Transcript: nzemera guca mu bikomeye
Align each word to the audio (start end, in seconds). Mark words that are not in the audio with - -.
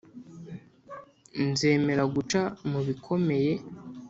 nzemera 1.47 2.03
guca 2.13 2.41
mu 2.69 2.79
bikomeye 2.87 3.53